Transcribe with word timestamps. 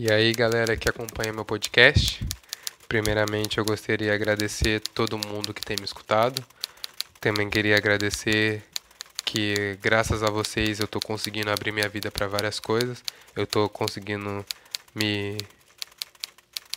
E 0.00 0.12
aí, 0.12 0.30
galera 0.30 0.76
que 0.76 0.88
acompanha 0.88 1.32
meu 1.32 1.44
podcast, 1.44 2.24
primeiramente 2.86 3.58
eu 3.58 3.64
gostaria 3.64 4.06
de 4.06 4.14
agradecer 4.14 4.78
todo 4.94 5.18
mundo 5.18 5.52
que 5.52 5.60
tem 5.60 5.76
me 5.76 5.84
escutado. 5.84 6.40
Também 7.20 7.50
queria 7.50 7.76
agradecer 7.76 8.62
que 9.24 9.76
graças 9.82 10.22
a 10.22 10.30
vocês 10.30 10.78
eu 10.78 10.84
estou 10.84 11.02
conseguindo 11.02 11.50
abrir 11.50 11.72
minha 11.72 11.88
vida 11.88 12.12
para 12.12 12.28
várias 12.28 12.60
coisas. 12.60 13.02
Eu 13.34 13.42
estou 13.42 13.68
conseguindo 13.68 14.46
me 14.94 15.36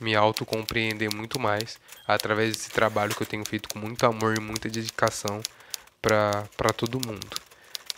me 0.02 0.16
autocompreender 0.16 1.14
muito 1.14 1.40
mais 1.40 1.80
através 2.08 2.54
desse 2.54 2.72
trabalho 2.72 3.14
que 3.14 3.22
eu 3.22 3.28
tenho 3.28 3.46
feito 3.46 3.70
com 3.70 3.78
muito 3.78 4.04
amor 4.04 4.36
e 4.36 4.42
muita 4.42 4.68
dedicação 4.68 5.42
para 6.02 6.74
todo 6.76 7.00
mundo. 7.06 7.38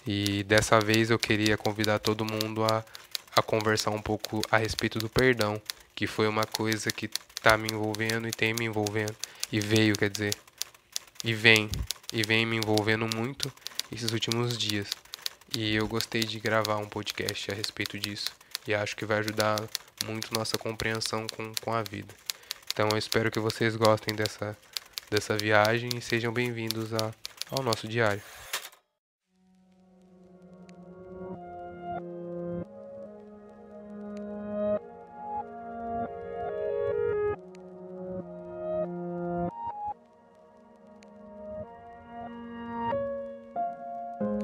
E 0.06 0.44
dessa 0.44 0.82
vez 0.82 1.10
eu 1.10 1.18
queria 1.18 1.56
convidar 1.56 2.00
todo 2.00 2.26
mundo 2.26 2.66
a, 2.66 2.84
a 3.36 3.42
conversar 3.42 3.92
um 3.92 4.02
pouco 4.02 4.42
a 4.52 4.58
respeito 4.58 5.00
do 5.00 5.10
perdão, 5.10 5.62
que 5.96 6.08
foi 6.08 6.28
uma 6.28 6.46
coisa 6.46 6.92
que 6.92 7.10
está 7.36 7.58
me 7.58 7.70
envolvendo 7.72 8.28
e 8.28 8.32
tem 8.32 8.54
me 8.54 8.66
envolvendo, 8.66 9.16
e 9.52 9.60
veio, 9.60 9.96
quer 9.96 10.10
dizer, 10.10 10.36
e 11.24 11.34
vem, 11.34 11.70
e 12.12 12.24
vem 12.24 12.46
me 12.46 12.58
envolvendo 12.58 13.08
muito 13.16 13.52
esses 13.92 14.12
últimos 14.12 14.58
dias. 14.58 14.90
E 15.56 15.76
eu 15.76 15.88
gostei 15.88 16.24
de 16.24 16.40
gravar 16.40 16.78
um 16.78 16.88
podcast 16.88 17.52
a 17.52 17.56
respeito 17.56 18.00
disso, 18.00 18.32
e 18.68 18.74
acho 18.74 18.96
que 18.96 19.06
vai 19.06 19.20
ajudar 19.20 19.60
muito 20.06 20.34
nossa 20.34 20.58
compreensão 20.58 21.28
com, 21.28 21.52
com 21.62 21.74
a 21.74 21.84
vida. 21.84 22.14
Então 22.72 22.90
eu 22.92 22.98
espero 22.98 23.30
que 23.30 23.40
vocês 23.40 23.76
gostem 23.76 24.16
dessa, 24.16 24.58
dessa 25.10 25.38
viagem 25.38 25.90
e 25.96 26.02
sejam 26.02 26.34
bem-vindos 26.34 26.90
ao 27.52 27.64
nosso 27.64 27.88
diário. 27.88 28.22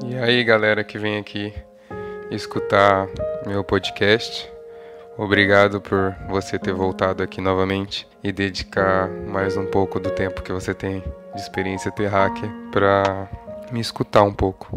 E 0.10 0.18
aí, 0.18 0.44
galera 0.44 0.84
que 0.84 0.98
vem 0.98 1.20
aqui 1.20 1.54
escutar 2.32 3.08
meu 3.46 3.64
podcast. 3.64 4.52
Obrigado 5.16 5.80
por 5.80 6.16
você 6.28 6.58
ter 6.58 6.74
voltado 6.74 7.22
aqui 7.22 7.40
novamente 7.40 8.08
e 8.24 8.32
dedicar 8.32 9.08
mais 9.08 9.56
um 9.56 9.68
pouco 9.68 10.00
do 10.00 10.10
tempo 10.10 10.42
que 10.42 10.52
você 10.52 10.74
tem 10.74 11.04
de 11.36 11.40
experiência 11.40 11.92
terráquea 11.92 12.50
para 12.72 13.30
me 13.72 13.80
escutar 13.80 14.24
um 14.24 14.34
pouco. 14.34 14.74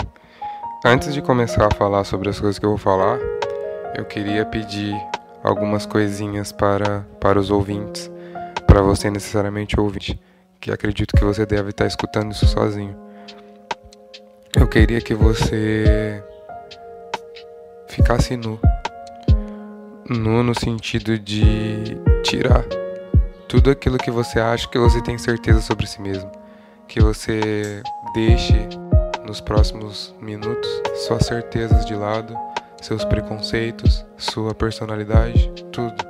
Antes 0.85 1.15
de 1.15 1.23
começar 1.23 1.65
a 1.65 1.75
falar 1.75 2.05
sobre 2.05 2.29
as 2.29 2.39
coisas 2.39 2.59
que 2.59 2.67
eu 2.67 2.71
vou 2.71 2.79
falar, 2.79 3.19
eu 3.97 4.05
queria 4.05 4.45
pedir 4.45 4.95
algumas 5.43 5.87
coisinhas 5.87 6.53
para, 6.53 7.07
para 7.19 7.39
os 7.39 7.51
ouvintes, 7.51 8.11
para 8.67 8.83
você 8.83 9.11
necessariamente 9.11 9.81
ouvir, 9.81 10.21
que 10.61 10.71
acredito 10.71 11.17
que 11.17 11.25
você 11.25 11.47
deve 11.47 11.71
estar 11.71 11.87
escutando 11.87 12.33
isso 12.33 12.47
sozinho. 12.47 13.02
Eu 14.55 14.69
queria 14.69 15.01
que 15.01 15.15
você 15.15 16.23
ficasse 17.89 18.37
nu 18.37 18.61
nu 20.09 20.43
no 20.43 20.55
sentido 20.55 21.19
de 21.19 21.97
tirar 22.23 22.65
tudo 23.49 23.71
aquilo 23.71 23.97
que 23.97 24.11
você 24.11 24.39
acha 24.39 24.69
que 24.69 24.79
você 24.79 25.01
tem 25.01 25.17
certeza 25.17 25.61
sobre 25.61 25.87
si 25.87 26.01
mesmo. 26.03 26.31
Que 26.87 27.01
você 27.01 27.83
deixe 28.15 28.69
nos 29.27 29.41
próximos 29.41 30.15
minutos 30.21 30.69
suas 31.07 31.25
certezas 31.25 31.87
de 31.87 31.95
lado, 31.95 32.37
seus 32.81 33.05
preconceitos, 33.05 34.05
sua 34.19 34.55
personalidade, 34.55 35.51
tudo. 35.73 36.05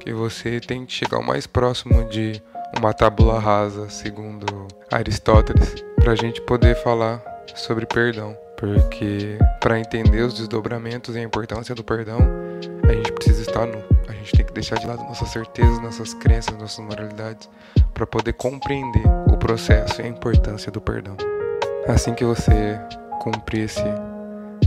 Que 0.00 0.12
você 0.12 0.60
tente 0.60 0.92
chegar 0.92 1.18
o 1.18 1.24
mais 1.24 1.46
próximo 1.46 2.04
de 2.08 2.42
uma 2.76 2.92
tábula 2.92 3.38
rasa, 3.38 3.88
segundo 3.88 4.66
Aristóteles, 4.90 5.74
para 5.96 6.12
a 6.12 6.16
gente 6.16 6.40
poder 6.42 6.74
falar 6.82 7.35
sobre 7.54 7.86
perdão. 7.86 8.36
Porque 8.56 9.38
para 9.60 9.78
entender 9.78 10.22
os 10.22 10.34
desdobramentos 10.34 11.14
e 11.14 11.18
a 11.18 11.22
importância 11.22 11.74
do 11.74 11.84
perdão, 11.84 12.18
a 12.88 12.92
gente 12.92 13.12
precisa 13.12 13.42
estar 13.42 13.66
nu. 13.66 13.82
A 14.08 14.12
gente 14.12 14.32
tem 14.32 14.46
que 14.46 14.52
deixar 14.52 14.78
de 14.78 14.86
lado 14.86 15.02
nossas 15.02 15.28
certezas, 15.28 15.80
nossas 15.82 16.14
crenças, 16.14 16.56
nossas 16.56 16.84
moralidades, 16.84 17.50
para 17.92 18.06
poder 18.06 18.32
compreender 18.32 19.04
o 19.28 19.36
processo 19.36 20.00
e 20.00 20.04
a 20.04 20.08
importância 20.08 20.72
do 20.72 20.80
perdão. 20.80 21.16
Assim 21.86 22.14
que 22.14 22.24
você 22.24 22.80
cumprir 23.20 23.64
esse, 23.64 23.84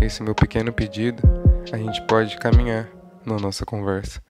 esse 0.01 0.21
meu 0.21 0.35
pequeno 0.35 0.71
pedido, 0.71 1.23
a 1.71 1.77
gente 1.77 2.01
pode 2.03 2.37
caminhar 2.37 2.87
na 3.25 3.37
nossa 3.37 3.65
conversa. 3.65 4.21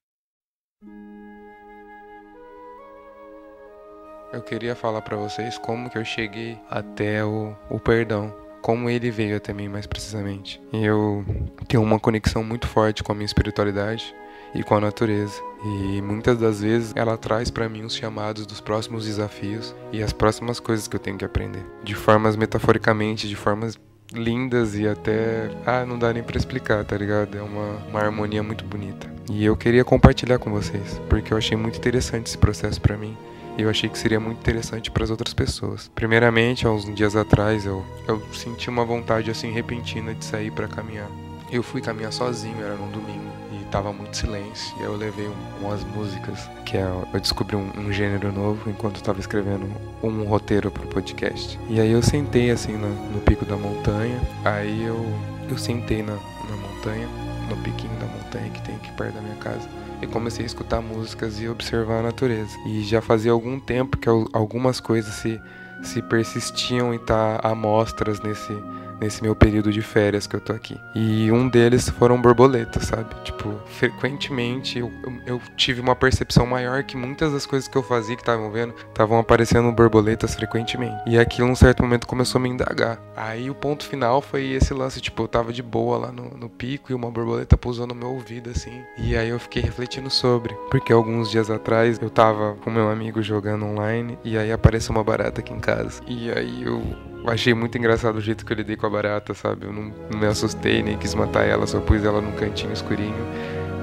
Eu 4.32 4.42
queria 4.42 4.76
falar 4.76 5.02
para 5.02 5.18
vocês 5.18 5.58
como 5.58 5.90
que 5.90 5.98
eu 5.98 6.06
cheguei 6.06 6.56
até 6.70 7.26
o, 7.26 7.56
o 7.68 7.80
perdão 7.80 8.32
como 8.62 8.90
ele 8.90 9.10
veio 9.10 9.38
até 9.38 9.54
mim 9.54 9.68
mais 9.68 9.88
precisamente. 9.88 10.62
Eu 10.72 11.26
tenho 11.68 11.82
uma 11.82 12.00
conexão 12.00 12.44
muito 12.44 12.68
forte 12.68 13.04
com 13.04 13.12
a 13.12 13.16
minha 13.16 13.26
espiritualidade 13.26 14.14
e 14.54 14.64
com 14.64 14.76
a 14.76 14.82
natureza. 14.82 15.42
E 15.64 16.02
muitas 16.02 16.38
das 16.38 16.62
vezes 16.62 16.94
ela 16.96 17.18
traz 17.18 17.50
para 17.50 17.68
mim 17.68 17.84
os 17.84 17.96
chamados 17.96 18.46
dos 18.46 18.62
próximos 18.62 19.06
desafios 19.06 19.74
e 19.92 20.04
as 20.04 20.14
próximas 20.14 20.60
coisas 20.60 20.88
que 20.88 20.96
eu 20.96 21.00
tenho 21.00 21.18
que 21.18 21.26
aprender. 21.26 21.66
De 21.84 21.96
formas 21.96 22.36
metaforicamente, 22.36 23.28
de 23.28 23.36
formas 23.36 23.80
lindas 24.14 24.76
e 24.76 24.88
até. 24.88 25.50
Ah, 25.66 25.86
não 25.86 25.98
dá 25.98 26.14
nem 26.14 26.22
para 26.22 26.38
explicar, 26.38 26.84
tá 26.86 26.98
ligado? 26.98 27.38
É 27.38 27.42
uma, 27.42 27.78
uma 27.90 28.00
harmonia 28.00 28.44
muito 28.44 28.64
bonita. 28.64 29.10
E 29.32 29.44
eu 29.46 29.56
queria 29.56 29.86
compartilhar 29.86 30.38
com 30.38 30.52
vocês, 30.52 31.02
porque 31.10 31.34
eu 31.34 31.38
achei 31.38 31.56
muito 31.56 31.78
interessante 31.78 32.28
esse 32.28 32.38
processo 32.38 32.82
para 32.82 32.98
mim 32.98 33.16
eu 33.62 33.70
achei 33.70 33.90
que 33.90 33.98
seria 33.98 34.20
muito 34.20 34.40
interessante 34.40 34.92
para 34.92 35.04
as 35.04 35.10
outras 35.10 35.34
pessoas. 35.34 35.90
Primeiramente, 35.94 36.66
há 36.66 36.72
uns 36.72 36.94
dias 36.94 37.16
atrás, 37.16 37.66
eu, 37.66 37.86
eu 38.08 38.22
senti 38.34 38.70
uma 38.70 38.86
vontade 38.86 39.30
assim 39.30 39.52
repentina 39.52 40.14
de 40.14 40.24
sair 40.24 40.52
para 40.52 40.68
caminhar. 40.68 41.10
Eu 41.52 41.64
fui 41.64 41.82
caminhar 41.82 42.14
sozinho, 42.14 42.62
era 42.64 42.76
num 42.76 42.92
domingo 42.92 43.28
e 43.52 43.64
tava 43.72 43.92
muito 43.92 44.16
silêncio. 44.16 44.76
E 44.80 44.84
eu 44.84 44.96
levei 44.96 45.28
um, 45.28 45.66
umas 45.66 45.84
músicas, 45.84 46.48
que 46.64 46.78
é, 46.78 46.82
eu 46.82 47.20
descobri 47.20 47.56
um, 47.56 47.72
um 47.76 47.92
gênero 47.92 48.32
novo 48.32 48.70
enquanto 48.70 48.98
eu 48.98 49.02
tava 49.02 49.20
escrevendo 49.20 49.68
um 50.04 50.24
roteiro 50.26 50.70
pro 50.70 50.88
podcast. 50.88 51.60
E 51.68 51.80
aí 51.80 51.92
eu 51.92 52.04
sentei 52.04 52.52
assim 52.52 52.74
no, 52.74 52.90
no 53.12 53.20
pico 53.22 53.46
da 53.46 53.58
montanha, 53.58 54.20
aí 54.46 54.84
eu, 54.84 55.04
eu 55.50 55.58
sentei 55.58 56.04
na, 56.04 56.14
na 56.14 56.56
montanha, 56.56 57.08
no 57.50 57.58
piquinho 57.58 57.96
da 58.00 58.06
montanha 58.30 58.50
que 58.52 58.62
tem 58.62 58.76
aqui 58.76 58.92
perto 58.92 59.16
da 59.16 59.22
minha 59.22 59.36
casa 59.36 59.68
e 60.02 60.08
comecei 60.08 60.44
a 60.44 60.46
escutar 60.46 60.82
músicas 60.82 61.42
e 61.42 61.50
observar 61.50 62.00
a 62.00 62.04
natureza. 62.04 62.56
E 62.68 62.84
já 62.84 63.02
fazia 63.02 63.32
algum 63.32 63.60
tempo 63.60 63.98
que 63.98 64.08
algumas 64.08 64.80
coisas 64.80 65.14
se, 65.16 65.42
se 65.84 66.02
persistiam 66.04 66.94
em 66.94 66.98
estar 66.98 67.40
tá 67.40 67.50
amostras 67.50 68.22
nesse, 68.22 68.54
nesse 69.00 69.22
meu 69.22 69.36
período 69.36 69.72
de 69.72 69.82
férias 69.82 70.28
que 70.28 70.36
eu 70.36 70.42
tô 70.42 70.54
aqui. 70.54 70.80
E 70.96 71.32
um 71.32 71.48
deles 71.48 71.90
foram 71.90 72.22
borboletas, 72.22 72.86
sabe? 72.86 73.14
Tipo, 73.24 73.54
frequentemente 73.66 74.80
eu, 74.80 74.92
eu, 75.04 75.14
eu 75.26 75.42
tive 75.56 75.82
uma 75.82 75.96
percepção 75.96 76.46
maior 76.46 76.84
que 76.84 76.98
muitas 76.98 77.34
das 77.34 77.46
coisas 77.46 77.68
que 77.68 77.78
eu 77.78 77.84
fazia 77.84 78.16
que 78.16 78.22
estavam 78.22 78.52
vendo 78.52 78.74
estavam 78.90 79.20
aparecendo 79.20 79.72
borboletas 79.72 80.36
frequentemente. 80.36 80.96
E 81.08 81.18
aquilo, 81.18 81.48
num 81.48 81.56
certo 81.56 81.84
momento, 81.84 82.08
começou 82.08 82.40
a 82.40 82.42
me 82.42 82.50
indagar. 82.50 83.00
Aí 83.16 83.50
o 83.50 83.56
ponto 83.56 83.86
final 83.86 84.22
foi 84.22 84.52
esse 84.52 84.74
lance, 84.74 85.02
tipo, 85.02 85.24
eu 85.24 85.28
tava 85.28 85.54
de 85.54 85.64
boa 85.64 85.98
lá 85.98 86.12
no, 86.12 86.38
no 86.38 86.50
pico 86.50 86.92
e 86.92 86.96
uma 86.96 87.10
borboleta 87.12 87.58
pousou 87.58 87.88
no 87.88 87.96
meu 87.96 88.10
ouvido, 88.10 88.50
assim. 88.50 88.82
E 88.98 89.16
aí 89.16 89.30
eu 89.30 89.40
fiquei 89.40 89.62
refletindo 89.62 90.10
sobre. 90.10 90.54
Porque 90.70 90.92
alguns 90.92 91.30
dias 91.30 91.50
atrás 91.50 92.00
eu 92.02 92.10
tava 92.10 92.56
com 92.64 92.70
meu 92.70 92.90
amigo 92.90 93.22
jogando 93.22 93.66
online 93.66 94.18
e 94.24 94.38
aí 94.38 94.52
apareceu 94.52 94.92
uma 94.92 95.04
barata 95.04 95.42
aqui 95.42 95.54
em 95.54 95.60
casa. 95.60 96.02
E 96.08 96.32
aí 96.32 96.64
eu 96.64 96.82
achei 97.26 97.54
muito 97.54 97.78
engraçado 97.78 98.18
o 98.18 98.22
jeito 98.22 98.46
que 98.46 98.54
eu 98.54 98.58
lidei 98.58 98.76
com 98.76 98.86
a 98.86 98.90
barata, 98.90 99.34
sabe? 99.34 99.66
Eu 99.66 99.74
não, 99.74 99.94
não 100.12 100.20
me 100.20 100.28
assustei, 100.28 100.82
nem 100.82 100.98
quis 100.98 101.14
matar 101.14 101.46
ela, 101.46 101.68
só 101.68 101.80
pus 101.80 102.04
ela 102.04 102.22
num 102.22 102.32
cantinho 102.34 102.74
escurinho 102.74 103.26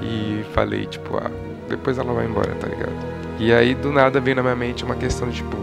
e 0.01 0.43
falei, 0.53 0.85
tipo, 0.85 1.17
ah, 1.17 1.31
depois 1.69 1.97
ela 1.97 2.13
vai 2.13 2.25
embora, 2.25 2.53
tá 2.55 2.67
ligado? 2.67 2.93
E 3.39 3.53
aí 3.53 3.75
do 3.75 3.91
nada 3.91 4.19
veio 4.19 4.35
na 4.35 4.41
minha 4.41 4.55
mente 4.55 4.83
uma 4.83 4.95
questão 4.95 5.29
de, 5.29 5.37
tipo, 5.37 5.55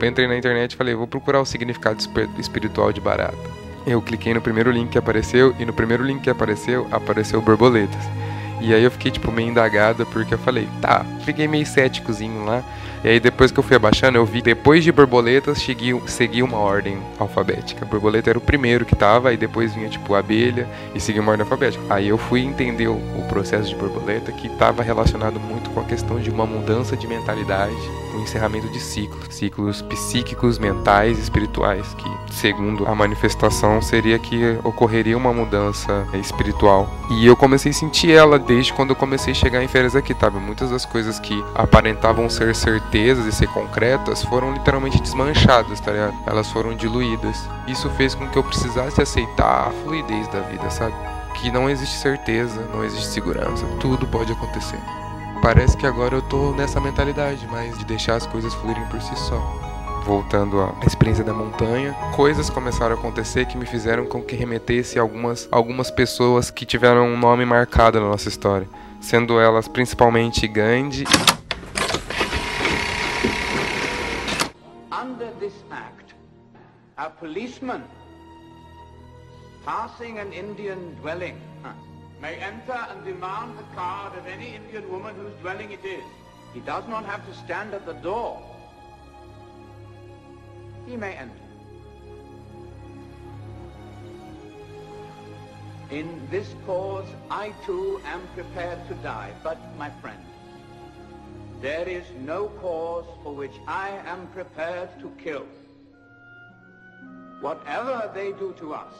eu 0.00 0.08
entrei 0.08 0.26
na 0.26 0.36
internet 0.36 0.72
e 0.72 0.76
falei, 0.76 0.94
vou 0.94 1.06
procurar 1.06 1.40
o 1.40 1.46
significado 1.46 2.02
espiritual 2.38 2.92
de 2.92 3.00
barata. 3.00 3.36
Eu 3.86 4.00
cliquei 4.00 4.32
no 4.32 4.40
primeiro 4.40 4.70
link 4.70 4.90
que 4.90 4.98
apareceu 4.98 5.54
e 5.58 5.64
no 5.64 5.72
primeiro 5.72 6.02
link 6.02 6.22
que 6.22 6.30
apareceu, 6.30 6.86
apareceu 6.90 7.40
borboletas. 7.40 8.23
E 8.60 8.72
aí 8.72 8.82
eu 8.82 8.90
fiquei, 8.90 9.10
tipo, 9.10 9.30
meio 9.30 9.48
indagada 9.48 10.06
porque 10.06 10.34
eu 10.34 10.38
falei, 10.38 10.68
tá, 10.80 11.04
fiquei 11.24 11.46
meio 11.48 11.66
céticozinho 11.66 12.44
lá. 12.44 12.62
E 13.04 13.08
aí 13.08 13.20
depois 13.20 13.52
que 13.52 13.58
eu 13.58 13.62
fui 13.62 13.76
abaixando, 13.76 14.16
eu 14.16 14.24
vi 14.24 14.40
depois 14.40 14.82
de 14.82 14.90
borboletas 14.90 15.58
segui, 15.58 15.94
segui 16.06 16.42
uma 16.42 16.56
ordem 16.56 16.96
alfabética. 17.18 17.84
A 17.84 17.88
borboleta 17.88 18.30
era 18.30 18.38
o 18.38 18.40
primeiro 18.40 18.86
que 18.86 18.96
tava, 18.96 19.28
aí 19.28 19.36
depois 19.36 19.74
vinha 19.74 19.90
tipo 19.90 20.14
abelha 20.14 20.66
e 20.94 21.00
seguia 21.00 21.20
uma 21.20 21.32
ordem 21.32 21.44
alfabética. 21.44 21.84
Aí 21.90 22.08
eu 22.08 22.16
fui 22.16 22.40
entender 22.40 22.88
o, 22.88 22.94
o 22.94 23.26
processo 23.28 23.68
de 23.68 23.76
borboleta 23.76 24.32
que 24.32 24.46
estava 24.46 24.82
relacionado 24.82 25.38
muito 25.38 25.68
com 25.68 25.80
a 25.80 25.84
questão 25.84 26.18
de 26.18 26.30
uma 26.30 26.46
mudança 26.46 26.96
de 26.96 27.06
mentalidade, 27.06 27.76
um 28.14 28.22
encerramento 28.22 28.70
de 28.70 28.80
ciclos, 28.80 29.26
ciclos 29.28 29.82
psíquicos, 29.82 30.58
mentais, 30.58 31.18
espirituais, 31.18 31.86
que 31.98 32.32
segundo 32.32 32.86
a 32.86 32.94
manifestação 32.94 33.82
seria 33.82 34.18
que 34.18 34.58
ocorreria 34.64 35.18
uma 35.18 35.32
mudança 35.32 36.06
espiritual. 36.14 36.88
E 37.10 37.26
eu 37.26 37.36
comecei 37.36 37.70
a 37.70 37.74
sentir 37.74 38.12
ela 38.12 38.38
desde 38.46 38.72
quando 38.72 38.90
eu 38.90 38.96
comecei 38.96 39.32
a 39.32 39.34
chegar 39.34 39.62
em 39.62 39.68
férias 39.68 39.96
aqui, 39.96 40.14
sabe? 40.18 40.38
Muitas 40.38 40.70
das 40.70 40.84
coisas 40.84 41.18
que 41.18 41.44
aparentavam 41.54 42.28
ser 42.28 42.54
certezas 42.54 43.26
e 43.26 43.32
ser 43.32 43.48
concretas 43.48 44.22
foram 44.22 44.52
literalmente 44.52 45.00
desmanchadas, 45.00 45.80
tá 45.80 45.92
ligado? 45.92 46.14
Elas 46.26 46.50
foram 46.50 46.74
diluídas. 46.74 47.48
Isso 47.66 47.88
fez 47.90 48.14
com 48.14 48.28
que 48.28 48.36
eu 48.36 48.44
precisasse 48.44 49.00
aceitar 49.00 49.68
a 49.68 49.70
fluidez 49.70 50.28
da 50.28 50.40
vida, 50.40 50.70
sabe? 50.70 50.94
Que 51.40 51.50
não 51.50 51.68
existe 51.68 51.96
certeza, 51.96 52.66
não 52.72 52.84
existe 52.84 53.06
segurança, 53.06 53.66
tudo 53.80 54.06
pode 54.06 54.32
acontecer. 54.32 54.78
Parece 55.42 55.76
que 55.76 55.86
agora 55.86 56.14
eu 56.14 56.22
tô 56.22 56.52
nessa 56.52 56.80
mentalidade, 56.80 57.46
mas 57.50 57.76
de 57.78 57.84
deixar 57.84 58.14
as 58.14 58.26
coisas 58.26 58.54
fluírem 58.54 58.84
por 58.86 59.00
si 59.02 59.14
só 59.16 59.63
voltando 60.04 60.60
à 60.60 60.74
experiência 60.86 61.24
da 61.24 61.32
montanha, 61.32 61.94
coisas 62.14 62.50
começaram 62.50 62.94
a 62.94 62.98
acontecer 62.98 63.46
que 63.46 63.56
me 63.56 63.64
fizeram 63.64 64.04
com 64.04 64.22
que 64.22 64.36
remetesse 64.36 64.98
algumas, 64.98 65.48
algumas 65.50 65.90
pessoas 65.90 66.50
que 66.50 66.66
tiveram 66.66 67.06
um 67.06 67.18
nome 67.18 67.44
marcado 67.46 67.98
na 67.98 68.08
nossa 68.08 68.28
história, 68.28 68.68
sendo 69.00 69.40
elas 69.40 69.66
principalmente 69.66 70.46
Gandhi. 70.46 71.04
Under 74.92 75.30
this 75.40 75.54
act, 75.70 76.14
a 76.98 77.08
policeman 77.08 77.82
passing 79.64 80.18
an 80.18 80.32
Indian 80.32 80.94
dwelling 81.00 81.36
may 82.20 82.34
enter 82.34 82.78
and 82.90 83.04
demand 83.04 83.56
the 83.56 83.64
card 83.74 84.12
of 84.18 84.26
any 84.26 84.54
Indian 84.54 84.86
woman 84.90 85.14
whose 85.16 85.32
dwelling 85.40 85.72
it 85.72 85.84
is. 85.84 86.04
He 86.52 86.60
does 86.60 86.86
not 86.88 87.04
have 87.06 87.26
to 87.26 87.34
stand 87.34 87.74
at 87.74 87.84
the 87.86 87.94
door 87.94 88.53
he 90.86 90.96
may 90.96 91.14
enter. 91.14 91.34
In 95.90 96.26
this 96.30 96.54
cause, 96.66 97.06
I 97.30 97.52
too 97.64 98.00
am 98.04 98.20
prepared 98.34 98.86
to 98.88 98.94
die, 98.94 99.32
but, 99.42 99.58
my 99.78 99.90
friend, 100.00 100.18
there 101.60 101.88
is 101.88 102.04
no 102.20 102.48
cause 102.60 103.06
for 103.22 103.34
which 103.34 103.54
I 103.66 103.90
am 104.06 104.26
prepared 104.28 104.88
to 105.00 105.10
kill. 105.22 105.46
Whatever 107.40 108.10
they 108.14 108.32
do 108.32 108.54
to 108.58 108.74
us, 108.74 108.94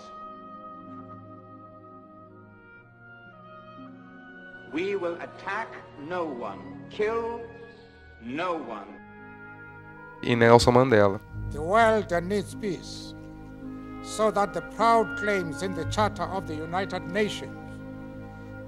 we 4.72 4.96
will 4.96 5.14
attack 5.16 5.68
no 6.00 6.24
one, 6.24 6.84
kill 6.90 7.40
no 8.22 8.54
one. 8.54 8.93
E 10.26 10.34
Nelson 10.34 10.72
Mandela. 10.72 11.20
The 11.52 11.60
world 11.60 12.10
needs 12.22 12.54
peace 12.54 13.14
so 14.02 14.30
that 14.30 14.52
the 14.52 14.62
proud 14.76 15.16
claims 15.18 15.62
in 15.62 15.74
the 15.74 15.84
Charter 15.86 16.24
of 16.24 16.46
the 16.46 16.54
United 16.54 17.02
Nations 17.10 17.52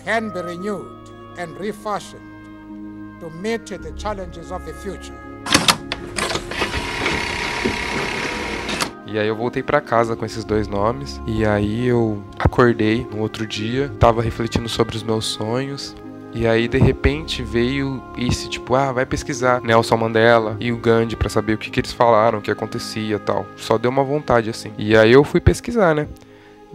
can 0.05 0.31
be 0.31 0.41
renewed 0.41 1.11
and 1.38 1.56
refashioned 1.58 3.20
to 3.20 3.31
meet 3.31 3.67
the 3.67 3.93
challenges 3.97 4.50
of 4.50 4.64
the 4.64 4.73
future. 4.75 5.14
E 9.06 9.19
aí 9.19 9.29
eu 9.29 9.37
voltei 9.37 9.62
para 9.62 9.81
casa 9.81 10.17
com 10.17 10.26
esses 10.26 10.44
dois 10.44 10.67
nomes. 10.69 11.20
E 11.26 11.47
aí 11.47 11.87
eu 11.87 12.23
acordei 12.38 13.06
no 13.11 13.20
outro 13.20 13.47
dia, 13.47 13.91
tava 13.99 14.20
refletindo 14.20 14.69
sobre 14.69 14.97
os 14.97 15.03
meus 15.03 15.25
sonhos, 15.25 15.94
e 16.36 16.46
aí, 16.46 16.68
de 16.68 16.76
repente, 16.76 17.42
veio 17.42 18.02
esse 18.14 18.46
tipo, 18.46 18.74
ah, 18.74 18.92
vai 18.92 19.06
pesquisar 19.06 19.58
Nelson 19.62 19.96
Mandela 19.96 20.54
e 20.60 20.70
o 20.70 20.76
Gandhi 20.76 21.16
para 21.16 21.30
saber 21.30 21.54
o 21.54 21.58
que, 21.58 21.70
que 21.70 21.80
eles 21.80 21.94
falaram, 21.94 22.40
o 22.40 22.42
que 22.42 22.50
acontecia 22.50 23.18
tal. 23.18 23.46
Só 23.56 23.78
deu 23.78 23.90
uma 23.90 24.04
vontade 24.04 24.50
assim. 24.50 24.70
E 24.76 24.94
aí 24.94 25.12
eu 25.12 25.24
fui 25.24 25.40
pesquisar, 25.40 25.94
né? 25.94 26.06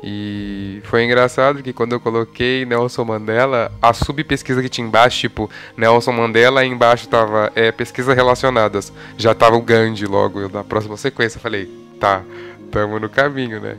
E 0.01 0.81
foi 0.85 1.03
engraçado 1.03 1.61
que 1.61 1.71
quando 1.73 1.91
eu 1.91 1.99
coloquei 1.99 2.65
Nelson 2.65 3.05
Mandela, 3.05 3.71
a 3.79 3.93
subpesquisa 3.93 4.63
que 4.63 4.69
tinha 4.69 4.87
embaixo, 4.87 5.19
tipo, 5.19 5.47
Nelson 5.77 6.13
Mandela, 6.13 6.65
e 6.65 6.67
embaixo 6.67 7.07
tava 7.07 7.51
é, 7.53 7.71
pesquisas 7.71 8.15
relacionadas. 8.15 8.91
Já 9.15 9.35
tava 9.35 9.57
o 9.57 9.61
Gandhi 9.61 10.07
logo, 10.07 10.39
eu 10.41 10.49
na 10.49 10.63
próxima 10.63 10.97
sequência 10.97 11.39
falei, 11.39 11.69
tá, 11.99 12.23
tamo 12.71 12.99
no 12.99 13.09
caminho, 13.09 13.59
né? 13.59 13.77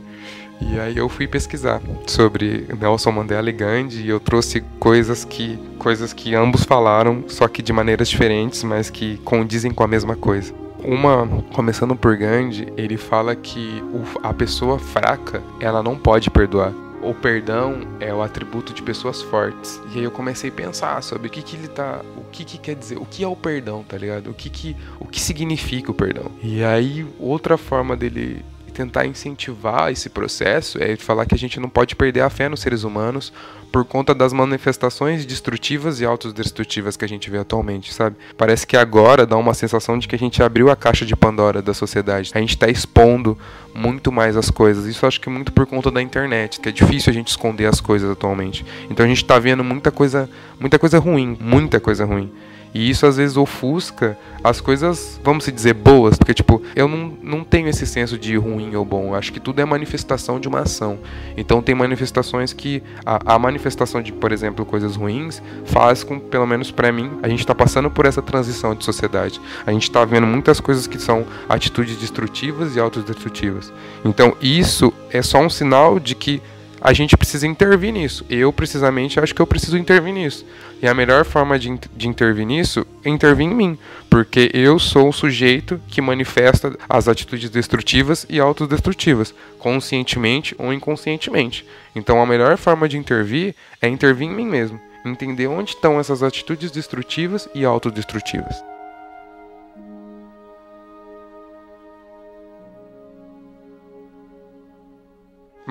E 0.61 0.79
aí 0.79 0.97
eu 0.97 1.09
fui 1.09 1.27
pesquisar 1.27 1.81
sobre 2.07 2.65
Nelson 2.79 3.11
Mandela 3.11 3.49
e 3.49 3.53
Gandhi 3.53 4.03
e 4.03 4.09
eu 4.09 4.19
trouxe 4.19 4.61
coisas 4.79 5.25
que 5.25 5.57
coisas 5.77 6.13
que 6.13 6.33
ambos 6.35 6.63
falaram, 6.63 7.25
só 7.27 7.47
que 7.47 7.61
de 7.61 7.73
maneiras 7.73 8.07
diferentes, 8.07 8.63
mas 8.63 8.89
que 8.89 9.17
condizem 9.25 9.71
com 9.73 9.83
a 9.83 9.87
mesma 9.87 10.15
coisa. 10.15 10.53
Uma, 10.83 11.27
começando 11.53 11.95
por 11.95 12.15
Gandhi, 12.15 12.71
ele 12.75 12.97
fala 12.97 13.35
que 13.35 13.81
a 14.21 14.33
pessoa 14.33 14.77
fraca, 14.77 15.41
ela 15.59 15.81
não 15.81 15.97
pode 15.97 16.29
perdoar. 16.29 16.73
O 17.01 17.13
perdão 17.13 17.81
é 17.99 18.13
o 18.13 18.21
atributo 18.21 18.73
de 18.73 18.81
pessoas 18.81 19.21
fortes. 19.21 19.81
E 19.93 19.99
aí 19.99 20.03
eu 20.05 20.11
comecei 20.11 20.49
a 20.49 20.53
pensar 20.53 21.03
sobre 21.03 21.27
o 21.27 21.29
que 21.31 21.41
que 21.41 21.55
ele 21.57 21.67
tá, 21.67 22.01
o 22.17 22.23
que 22.31 22.45
que 22.45 22.57
quer 22.57 22.75
dizer, 22.75 22.97
o 22.97 23.05
que 23.05 23.23
é 23.23 23.27
o 23.27 23.35
perdão, 23.35 23.83
tá 23.83 23.97
ligado? 23.97 24.29
O 24.29 24.33
que 24.33 24.49
que, 24.49 24.75
o 24.99 25.05
que 25.05 25.19
significa 25.19 25.91
o 25.91 25.93
perdão? 25.93 26.31
E 26.41 26.63
aí 26.63 27.05
outra 27.19 27.57
forma 27.57 27.95
dele 27.95 28.43
tentar 28.73 29.05
incentivar 29.05 29.91
esse 29.91 30.09
processo 30.09 30.81
é 30.81 30.95
falar 30.97 31.25
que 31.25 31.35
a 31.35 31.37
gente 31.37 31.59
não 31.59 31.69
pode 31.69 31.95
perder 31.95 32.21
a 32.21 32.29
fé 32.29 32.49
nos 32.49 32.59
seres 32.59 32.83
humanos 32.83 33.31
por 33.73 33.83
conta 33.83 34.13
das 34.13 34.31
manifestações 34.31 35.25
destrutivas 35.25 35.99
e 35.99 36.05
autodestrutivas 36.05 36.95
que 36.95 37.03
a 37.03 37.07
gente 37.07 37.27
vê 37.31 37.39
atualmente, 37.39 37.91
sabe? 37.91 38.15
Parece 38.37 38.67
que 38.67 38.77
agora 38.77 39.25
dá 39.25 39.35
uma 39.35 39.55
sensação 39.55 39.97
de 39.97 40.07
que 40.07 40.15
a 40.15 40.19
gente 40.19 40.43
abriu 40.43 40.69
a 40.69 40.75
caixa 40.75 41.03
de 41.03 41.15
Pandora 41.15 41.59
da 41.59 41.73
sociedade. 41.73 42.31
A 42.35 42.39
gente 42.39 42.51
está 42.51 42.67
expondo 42.67 43.35
muito 43.73 44.11
mais 44.11 44.37
as 44.37 44.51
coisas. 44.51 44.85
Isso 44.85 45.07
acho 45.07 45.19
que 45.19 45.27
muito 45.27 45.51
por 45.51 45.65
conta 45.65 45.89
da 45.89 46.03
internet, 46.03 46.59
que 46.59 46.69
é 46.69 46.71
difícil 46.71 47.09
a 47.09 47.13
gente 47.13 47.29
esconder 47.29 47.65
as 47.65 47.81
coisas 47.81 48.11
atualmente. 48.11 48.63
Então 48.91 49.03
a 49.03 49.09
gente 49.09 49.23
está 49.23 49.39
vendo 49.39 49.63
muita 49.63 49.89
coisa, 49.89 50.29
muita 50.59 50.77
coisa 50.77 50.99
ruim, 50.99 51.35
muita 51.41 51.79
coisa 51.79 52.05
ruim. 52.05 52.31
E 52.73 52.89
isso 52.89 53.05
às 53.05 53.17
vezes 53.17 53.37
ofusca 53.37 54.17
as 54.43 54.59
coisas, 54.59 55.19
vamos 55.23 55.45
dizer, 55.45 55.73
boas, 55.73 56.17
porque 56.17 56.33
tipo, 56.33 56.61
eu 56.75 56.87
não, 56.87 57.13
não 57.21 57.43
tenho 57.43 57.69
esse 57.69 57.85
senso 57.85 58.17
de 58.17 58.35
ruim 58.35 58.75
ou 58.75 58.83
bom. 58.83 59.09
Eu 59.09 59.15
acho 59.15 59.31
que 59.31 59.39
tudo 59.39 59.61
é 59.61 59.65
manifestação 59.65 60.39
de 60.39 60.47
uma 60.47 60.61
ação. 60.61 60.99
Então 61.37 61.61
tem 61.61 61.73
manifestações 61.75 62.51
que 62.51 62.83
a, 63.05 63.35
a 63.35 63.39
manifestação 63.39 64.01
de, 64.01 64.11
por 64.11 64.31
exemplo, 64.31 64.65
coisas 64.65 64.95
ruins 64.95 65.41
faz 65.65 66.03
com, 66.03 66.19
pelo 66.19 66.45
menos 66.47 66.71
para 66.71 66.91
mim, 66.91 67.11
a 67.21 67.29
gente 67.29 67.39
está 67.39 67.55
passando 67.55 67.89
por 67.89 68.05
essa 68.05 68.21
transição 68.21 68.75
de 68.75 68.83
sociedade. 68.83 69.39
A 69.65 69.71
gente 69.71 69.83
está 69.83 70.03
vendo 70.03 70.27
muitas 70.27 70.59
coisas 70.59 70.87
que 70.87 70.99
são 70.99 71.25
atitudes 71.47 71.95
destrutivas 71.97 72.75
e 72.75 72.79
autodestrutivas. 72.79 73.71
Então 74.03 74.35
isso 74.41 74.93
é 75.09 75.21
só 75.21 75.39
um 75.39 75.49
sinal 75.49 75.99
de 75.99 76.15
que 76.15 76.41
a 76.83 76.91
gente 76.91 77.15
precisa 77.15 77.47
intervir 77.47 77.93
nisso. 77.93 78.25
Eu, 78.29 78.51
precisamente, 78.51 79.17
acho 79.17 79.33
que 79.33 79.41
eu 79.41 79.47
preciso 79.47 79.77
intervir 79.77 80.13
nisso. 80.13 80.45
E 80.81 80.87
a 80.87 80.93
melhor 80.93 81.23
forma 81.23 81.57
de, 81.57 81.79
de 81.95 82.09
intervir 82.09 82.45
nisso 82.45 82.85
é 83.05 83.09
intervir 83.09 83.47
em 83.47 83.55
mim, 83.55 83.79
porque 84.09 84.51
eu 84.53 84.77
sou 84.77 85.07
o 85.07 85.13
sujeito 85.13 85.79
que 85.87 86.01
manifesta 86.01 86.77
as 86.89 87.07
atitudes 87.07 87.49
destrutivas 87.49 88.25
e 88.29 88.37
autodestrutivas, 88.37 89.33
conscientemente 89.57 90.53
ou 90.59 90.73
inconscientemente. 90.73 91.65
Então, 91.95 92.21
a 92.21 92.25
melhor 92.25 92.57
forma 92.57 92.89
de 92.89 92.97
intervir 92.97 93.55
é 93.81 93.87
intervir 93.87 94.27
em 94.27 94.35
mim 94.35 94.45
mesmo, 94.45 94.77
entender 95.05 95.47
onde 95.47 95.69
estão 95.69 96.01
essas 96.01 96.21
atitudes 96.21 96.69
destrutivas 96.69 97.47
e 97.55 97.63
autodestrutivas. 97.63 98.72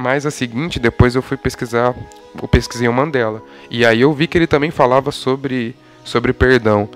Mas 0.02 0.26
a 0.26 0.32
seguinte, 0.32 0.80
depois 0.80 1.14
eu 1.14 1.22
fui 1.22 1.36
pesquisar, 1.36 1.94
eu 2.40 2.48
pesquisei 2.48 2.88
o 2.88 2.92
Mandela. 2.92 3.40
E 3.70 3.86
aí 3.86 4.00
eu 4.00 4.12
vi 4.12 4.26
que 4.26 4.36
ele 4.36 4.48
também 4.48 4.72
falava 4.72 5.12
sobre, 5.12 5.76
sobre 6.04 6.32
perdão. 6.32 6.88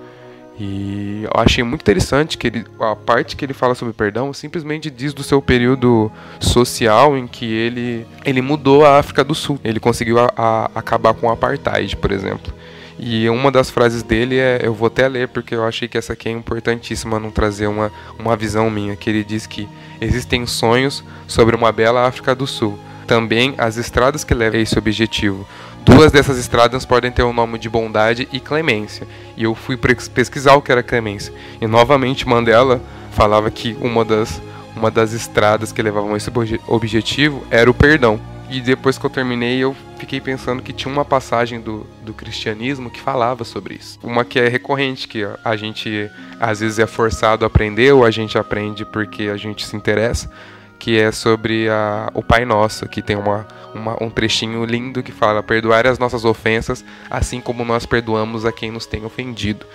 E 0.59 1.21
eu 1.23 1.41
achei 1.41 1.63
muito 1.63 1.79
interessante 1.83 2.37
que 2.37 2.47
ele, 2.47 2.65
a 2.81 2.97
parte 2.97 3.37
que 3.37 3.45
ele 3.45 3.53
fala 3.53 3.75
sobre 3.75 3.93
perdão 3.93 4.33
simplesmente 4.33 4.89
diz 4.89 5.13
do 5.13 5.23
seu 5.23 5.41
período 5.41 6.11
social 6.37 7.17
em 7.17 7.27
que 7.27 7.45
ele, 7.45 8.05
ele 8.25 8.41
mudou 8.41 8.85
a 8.85 8.99
África 8.99 9.23
do 9.23 9.33
Sul. 9.33 9.57
Ele 9.63 9.79
conseguiu 9.79 10.19
a, 10.19 10.29
a, 10.35 10.71
acabar 10.75 11.13
com 11.13 11.27
o 11.27 11.31
apartheid, 11.31 11.95
por 11.95 12.11
exemplo. 12.11 12.53
E 12.99 13.29
uma 13.29 13.49
das 13.49 13.69
frases 13.69 14.03
dele 14.03 14.37
é, 14.37 14.59
eu 14.63 14.73
vou 14.73 14.87
até 14.87 15.07
ler 15.07 15.29
porque 15.29 15.55
eu 15.55 15.63
achei 15.63 15.87
que 15.87 15.97
essa 15.97 16.11
aqui 16.11 16.27
é 16.27 16.31
importantíssima 16.33 17.21
não 17.21 17.31
trazer 17.31 17.67
uma, 17.67 17.89
uma 18.19 18.35
visão 18.35 18.69
minha, 18.69 18.97
que 18.97 19.09
ele 19.09 19.23
diz 19.23 19.47
que 19.47 19.65
existem 20.01 20.45
sonhos 20.45 21.05
sobre 21.25 21.55
uma 21.55 21.71
bela 21.71 22.05
África 22.05 22.35
do 22.35 22.45
Sul 22.45 22.77
também 23.07 23.55
as 23.57 23.77
estradas 23.77 24.23
que 24.23 24.33
levam 24.33 24.59
a 24.59 24.61
esse 24.61 24.77
objetivo. 24.77 25.47
Duas 25.83 26.11
dessas 26.11 26.37
estradas 26.37 26.85
podem 26.85 27.11
ter 27.11 27.23
o 27.23 27.31
nome 27.31 27.57
de 27.57 27.69
bondade 27.69 28.27
e 28.31 28.39
clemência. 28.41 29.07
E 29.37 29.45
eu 29.45 29.55
fui 29.55 29.77
pesquisar 29.77 30.55
o 30.55 30.61
que 30.61 30.71
era 30.71 30.83
clemência. 30.83 31.33
E 31.61 31.65
novamente 31.65 32.27
Mandela 32.27 32.81
falava 33.11 33.49
que 33.49 33.77
uma 33.79 34.03
das, 34.03 34.41
uma 34.75 34.91
das 34.91 35.13
estradas 35.13 35.71
que 35.71 35.81
levavam 35.81 36.13
a 36.13 36.17
esse 36.17 36.29
objetivo 36.67 37.41
era 37.49 37.71
o 37.71 37.73
perdão. 37.73 38.19
E 38.49 38.61
depois 38.61 38.97
que 38.97 39.05
eu 39.05 39.09
terminei, 39.09 39.59
eu 39.59 39.75
fiquei 39.97 40.21
pensando 40.21 40.61
que 40.61 40.71
tinha 40.71 40.91
uma 40.91 41.03
passagem 41.03 41.59
do, 41.59 41.85
do 42.03 42.13
cristianismo 42.13 42.89
que 42.89 42.99
falava 42.99 43.43
sobre 43.43 43.75
isso. 43.75 43.97
Uma 44.03 44.23
que 44.23 44.39
é 44.39 44.47
recorrente, 44.47 45.07
que 45.07 45.25
a 45.43 45.55
gente 45.55 46.09
às 46.39 46.59
vezes 46.59 46.79
é 46.79 46.87
forçado 46.87 47.43
a 47.43 47.47
aprender, 47.47 47.93
ou 47.93 48.05
a 48.05 48.11
gente 48.11 48.37
aprende 48.37 48.85
porque 48.85 49.23
a 49.23 49.37
gente 49.37 49.65
se 49.65 49.75
interessa, 49.75 50.31
que 50.79 50.99
é 50.99 51.11
sobre 51.11 51.69
a, 51.69 52.09
o 52.13 52.23
Pai 52.23 52.45
Nosso, 52.45 52.87
que 52.87 53.01
tem 53.01 53.15
uma, 53.15 53.47
uma, 53.73 54.01
um 54.01 54.09
trechinho 54.09 54.63
lindo 54.65 55.03
que 55.03 55.11
fala: 55.11 55.43
perdoar 55.43 55.87
as 55.87 55.99
nossas 55.99 56.25
ofensas, 56.25 56.83
assim 57.09 57.39
como 57.41 57.63
nós 57.65 57.85
perdoamos 57.85 58.45
a 58.45 58.51
quem 58.51 58.71
nos 58.71 58.85
tem 58.85 59.05
ofendido. 59.05 59.65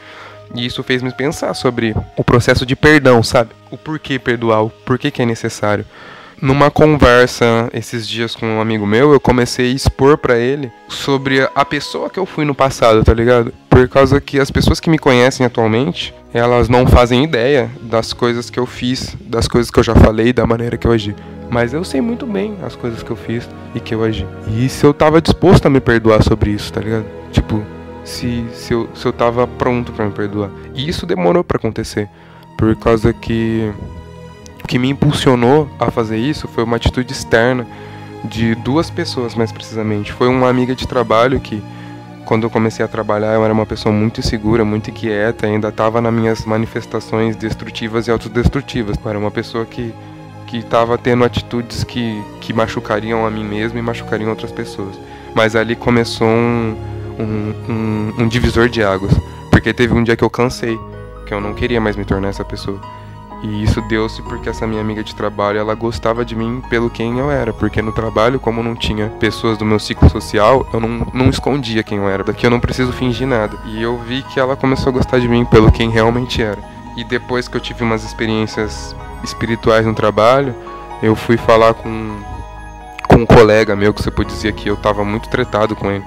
E 0.54 0.66
isso 0.66 0.82
fez 0.82 1.02
me 1.02 1.12
pensar 1.12 1.54
sobre 1.54 1.94
o 2.16 2.22
processo 2.22 2.66
de 2.66 2.76
perdão, 2.76 3.22
sabe? 3.22 3.50
O 3.70 3.78
porquê 3.78 4.18
perdoar, 4.18 4.64
o 4.64 4.70
porquê 4.70 5.10
que 5.10 5.22
é 5.22 5.26
necessário. 5.26 5.86
Numa 6.42 6.72
conversa 6.72 7.70
esses 7.72 8.08
dias 8.08 8.34
com 8.34 8.44
um 8.44 8.60
amigo 8.60 8.84
meu, 8.84 9.12
eu 9.12 9.20
comecei 9.20 9.70
a 9.70 9.74
expor 9.74 10.18
para 10.18 10.36
ele 10.36 10.72
sobre 10.88 11.48
a 11.54 11.64
pessoa 11.64 12.10
que 12.10 12.18
eu 12.18 12.26
fui 12.26 12.44
no 12.44 12.52
passado, 12.52 13.04
tá 13.04 13.14
ligado? 13.14 13.54
Por 13.70 13.88
causa 13.88 14.20
que 14.20 14.40
as 14.40 14.50
pessoas 14.50 14.80
que 14.80 14.90
me 14.90 14.98
conhecem 14.98 15.46
atualmente, 15.46 16.12
elas 16.34 16.68
não 16.68 16.84
fazem 16.84 17.22
ideia 17.22 17.70
das 17.82 18.12
coisas 18.12 18.50
que 18.50 18.58
eu 18.58 18.66
fiz, 18.66 19.16
das 19.20 19.46
coisas 19.46 19.70
que 19.70 19.78
eu 19.78 19.84
já 19.84 19.94
falei, 19.94 20.32
da 20.32 20.44
maneira 20.44 20.76
que 20.76 20.84
eu 20.84 20.90
agi. 20.90 21.14
Mas 21.48 21.72
eu 21.72 21.84
sei 21.84 22.00
muito 22.00 22.26
bem 22.26 22.56
as 22.66 22.74
coisas 22.74 23.04
que 23.04 23.10
eu 23.12 23.16
fiz 23.16 23.48
e 23.72 23.78
que 23.78 23.94
eu 23.94 24.02
agi. 24.02 24.26
E 24.48 24.68
se 24.68 24.84
eu 24.84 24.92
tava 24.92 25.22
disposto 25.22 25.66
a 25.66 25.70
me 25.70 25.78
perdoar 25.78 26.24
sobre 26.24 26.50
isso, 26.50 26.72
tá 26.72 26.80
ligado? 26.80 27.06
Tipo, 27.30 27.62
se, 28.02 28.44
se, 28.52 28.74
eu, 28.74 28.88
se 28.96 29.06
eu 29.06 29.12
tava 29.12 29.46
pronto 29.46 29.92
para 29.92 30.06
me 30.06 30.10
perdoar. 30.10 30.50
E 30.74 30.88
isso 30.88 31.06
demorou 31.06 31.44
para 31.44 31.58
acontecer. 31.58 32.08
Por 32.58 32.74
causa 32.74 33.12
que 33.12 33.72
que 34.72 34.78
me 34.78 34.88
impulsionou 34.88 35.68
a 35.78 35.90
fazer 35.90 36.16
isso 36.16 36.48
foi 36.48 36.64
uma 36.64 36.76
atitude 36.76 37.12
externa 37.12 37.66
de 38.24 38.54
duas 38.54 38.88
pessoas, 38.88 39.34
mais 39.34 39.52
precisamente. 39.52 40.10
Foi 40.14 40.28
uma 40.28 40.48
amiga 40.48 40.74
de 40.74 40.88
trabalho 40.88 41.38
que, 41.40 41.62
quando 42.24 42.44
eu 42.44 42.50
comecei 42.50 42.82
a 42.82 42.88
trabalhar, 42.88 43.34
eu 43.34 43.44
era 43.44 43.52
uma 43.52 43.66
pessoa 43.66 43.94
muito 43.94 44.20
insegura, 44.20 44.64
muito 44.64 44.88
inquieta, 44.88 45.46
ainda 45.46 45.68
estava 45.68 46.00
nas 46.00 46.10
minhas 46.10 46.46
manifestações 46.46 47.36
destrutivas 47.36 48.08
e 48.08 48.10
autodestrutivas. 48.10 48.96
Eu 48.96 49.10
era 49.10 49.18
uma 49.18 49.30
pessoa 49.30 49.66
que 49.66 49.92
que 50.46 50.58
estava 50.58 50.96
tendo 50.96 51.22
atitudes 51.24 51.84
que, 51.84 52.22
que 52.40 52.52
machucariam 52.54 53.26
a 53.26 53.30
mim 53.30 53.44
mesmo 53.44 53.78
e 53.78 53.82
machucariam 53.82 54.30
outras 54.30 54.52
pessoas. 54.52 54.98
Mas 55.34 55.54
ali 55.54 55.76
começou 55.76 56.28
um, 56.28 56.76
um, 57.18 57.54
um, 57.68 58.14
um 58.20 58.28
divisor 58.28 58.70
de 58.70 58.82
águas, 58.82 59.12
porque 59.50 59.72
teve 59.74 59.92
um 59.92 60.02
dia 60.02 60.16
que 60.16 60.24
eu 60.24 60.30
cansei, 60.30 60.78
que 61.26 61.32
eu 61.32 61.40
não 61.42 61.52
queria 61.54 61.80
mais 61.80 61.94
me 61.94 62.06
tornar 62.06 62.28
essa 62.28 62.44
pessoa. 62.44 62.80
E 63.42 63.64
isso 63.64 63.80
deu-se 63.82 64.22
porque 64.22 64.48
essa 64.48 64.66
minha 64.66 64.80
amiga 64.80 65.02
de 65.02 65.14
trabalho, 65.14 65.58
ela 65.58 65.74
gostava 65.74 66.24
de 66.24 66.36
mim 66.36 66.62
pelo 66.70 66.88
quem 66.88 67.18
eu 67.18 67.28
era, 67.28 67.52
porque 67.52 67.82
no 67.82 67.90
trabalho, 67.90 68.38
como 68.38 68.62
não 68.62 68.76
tinha 68.76 69.08
pessoas 69.18 69.58
do 69.58 69.64
meu 69.64 69.80
ciclo 69.80 70.08
social, 70.08 70.64
eu 70.72 70.78
não, 70.78 71.06
não 71.12 71.28
escondia 71.28 71.82
quem 71.82 71.98
eu 71.98 72.08
era, 72.08 72.22
daqui 72.22 72.46
eu 72.46 72.50
não 72.50 72.60
preciso 72.60 72.92
fingir 72.92 73.26
nada. 73.26 73.58
E 73.66 73.82
eu 73.82 73.98
vi 73.98 74.22
que 74.22 74.38
ela 74.38 74.54
começou 74.54 74.90
a 74.90 74.92
gostar 74.92 75.18
de 75.18 75.28
mim 75.28 75.44
pelo 75.44 75.72
quem 75.72 75.90
realmente 75.90 76.40
era. 76.40 76.58
E 76.96 77.02
depois 77.02 77.48
que 77.48 77.56
eu 77.56 77.60
tive 77.60 77.82
umas 77.82 78.04
experiências 78.04 78.94
espirituais 79.24 79.84
no 79.84 79.94
trabalho, 79.94 80.54
eu 81.02 81.16
fui 81.16 81.36
falar 81.36 81.74
com, 81.74 82.20
com 83.08 83.16
um 83.16 83.26
colega 83.26 83.74
meu 83.74 83.92
que 83.92 84.02
você 84.02 84.10
pode 84.10 84.28
dizer 84.28 84.52
que 84.52 84.68
eu 84.68 84.74
estava 84.74 85.04
muito 85.04 85.28
tretado 85.28 85.74
com 85.74 85.90
ele. 85.90 86.04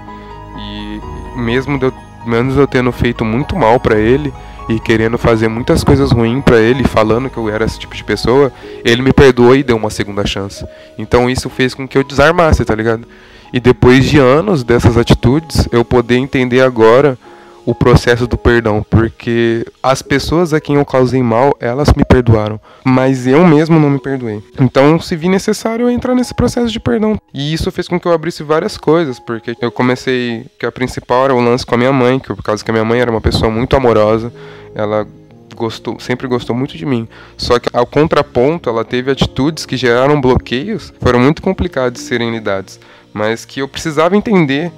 E 0.58 1.01
mesmo 1.36 1.77
eu, 1.82 1.94
menos 2.25 2.56
eu 2.56 2.65
tendo 2.65 2.94
feito 2.94 3.25
muito 3.25 3.58
mal 3.58 3.77
para 3.77 3.98
ele, 3.98 4.34
e 4.68 4.80
querendo 4.80 5.18
fazer 5.18 5.48
muitas 5.48 5.84
coisas 5.84 6.12
ruins 6.12 6.44
para 6.44 6.60
ele, 6.60 6.84
falando 6.84 7.30
que 7.30 7.38
eu 7.38 7.50
era 7.50 7.66
esse 7.66 7.80
tipo 7.80 7.96
de 7.96 8.04
pessoa, 8.04 8.52
ele 8.84 9.02
me 9.02 9.14
perdoou 9.14 9.56
e 9.56 9.64
deu 9.64 9.78
uma 9.78 9.90
segunda 9.90 10.26
chance. 10.26 10.66
Então 10.98 11.30
isso 11.30 11.50
fez 11.50 11.74
com 11.74 11.88
que 11.88 11.98
eu 11.98 12.04
desarmasse, 12.04 12.66
tá 12.66 12.74
ligado? 12.74 13.08
E 13.54 13.60
depois 13.60 14.06
de 14.06 14.18
anos 14.18 14.64
dessas 14.64 14.98
atitudes, 14.98 15.68
eu 15.72 15.86
poder 15.86 16.18
entender 16.18 16.62
agora 16.62 17.18
o 17.66 17.74
processo 17.74 18.28
do 18.28 18.38
perdão, 18.38 18.86
porque 18.90 19.66
as 19.82 20.02
pessoas 20.02 20.54
a 20.54 20.62
quem 20.62 20.76
eu 20.76 20.86
causei 20.86 21.24
mal, 21.24 21.56
elas 21.60 21.92
me 21.94 22.06
perdoaram, 22.06 22.60
mas 22.84 23.26
eu 23.26 23.46
mesmo 23.46 23.80
não 23.80 23.90
me 23.90 24.00
perdoei. 24.00 24.44
Então, 24.60 25.00
se 25.00 25.16
vi 25.16 25.28
necessário 25.28 25.90
entrar 25.90 26.14
nesse 26.14 26.34
processo 26.34 26.72
de 26.72 26.80
perdão. 26.80 27.20
E 27.34 27.54
isso 27.54 27.72
fez 27.72 27.88
com 27.88 28.00
que 28.00 28.08
eu 28.08 28.14
abrisse 28.14 28.44
várias 28.44 28.78
coisas, 28.78 29.20
porque 29.20 29.56
eu 29.60 29.72
comecei 29.72 30.46
que 30.60 30.66
a 30.66 30.72
principal 30.72 31.26
era 31.26 31.36
o 31.36 31.44
lance 31.44 31.66
com 31.66 31.76
a 31.76 31.78
minha 31.78 31.92
mãe, 31.92 32.20
que 32.20 32.28
por 32.28 32.44
causa 32.44 32.64
que 32.64 32.70
a 32.70 32.74
minha 32.74 32.86
mãe 32.86 33.00
era 33.00 33.10
uma 33.10 33.22
pessoa 33.22 33.50
muito 33.50 33.76
amorosa, 33.76 34.32
ela 34.76 35.08
gostou, 35.56 36.00
sempre 36.00 36.28
gostou 36.28 36.56
muito 36.56 36.78
de 36.78 36.86
mim. 36.86 37.08
Só 37.38 37.58
que 37.58 37.70
ao 37.74 37.88
contraponto, 37.88 38.70
ela 38.70 38.86
teve 38.86 39.10
atitudes 39.10 39.66
que 39.66 39.78
geraram 39.78 40.22
bloqueios, 40.22 40.94
foram 41.00 41.20
muito 41.20 41.42
complicados 41.42 42.02
de 42.02 42.08
serem 42.08 42.32
lidados, 42.32 42.80
mas 43.14 43.46
que 43.46 43.62
eu 43.62 43.68
precisava 43.68 44.16
entender 44.16 44.72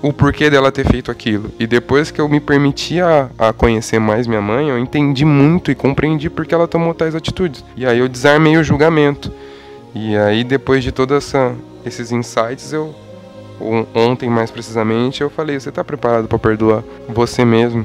o 0.00 0.12
porquê 0.12 0.48
dela 0.48 0.70
ter 0.70 0.86
feito 0.86 1.10
aquilo. 1.10 1.50
E 1.58 1.66
depois 1.66 2.10
que 2.10 2.20
eu 2.20 2.28
me 2.28 2.40
permiti 2.40 3.00
a, 3.00 3.28
a, 3.38 3.52
conhecer 3.52 3.98
mais 3.98 4.26
minha 4.26 4.40
mãe, 4.40 4.68
eu 4.68 4.78
entendi 4.78 5.24
muito 5.24 5.70
e 5.70 5.74
compreendi 5.74 6.30
porque 6.30 6.54
ela 6.54 6.68
tomou 6.68 6.94
tais 6.94 7.14
atitudes. 7.14 7.64
E 7.76 7.84
aí 7.84 7.98
eu 7.98 8.08
desarmei 8.08 8.56
o 8.56 8.64
julgamento. 8.64 9.32
E 9.94 10.16
aí 10.16 10.44
depois 10.44 10.84
de 10.84 10.92
todos 10.92 11.32
esses 11.84 12.12
insights, 12.12 12.72
eu 12.72 12.94
ontem 13.92 14.30
mais 14.30 14.52
precisamente, 14.52 15.20
eu 15.20 15.28
falei, 15.28 15.58
você 15.58 15.68
está 15.68 15.82
preparado 15.82 16.28
para 16.28 16.38
perdoar 16.38 16.84
você 17.08 17.44
mesmo? 17.44 17.84